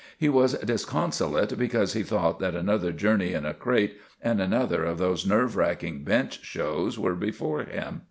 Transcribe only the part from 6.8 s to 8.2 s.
were before him.